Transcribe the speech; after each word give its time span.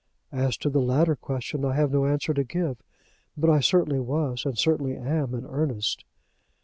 "As 0.31 0.57
to 0.57 0.69
the 0.71 0.81
latter 0.81 1.15
question, 1.15 1.63
I 1.63 1.75
have 1.75 1.91
no 1.91 2.07
answer 2.07 2.33
to 2.33 2.43
give; 2.43 2.77
but 3.37 3.51
I 3.51 3.59
certainly 3.59 3.99
was, 3.99 4.45
and 4.47 4.57
certainly 4.57 4.97
am 4.97 5.35
in 5.35 5.45
earnest." 5.45 6.05